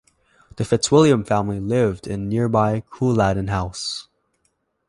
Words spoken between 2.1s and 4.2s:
nearby Coolattin House.